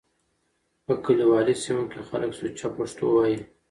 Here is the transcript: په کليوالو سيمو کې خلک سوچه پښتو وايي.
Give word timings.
په 0.85 0.93
کليوالو 1.05 1.53
سيمو 1.63 1.83
کې 1.91 1.99
خلک 2.09 2.31
سوچه 2.39 2.67
پښتو 2.77 3.03
وايي. 3.15 3.37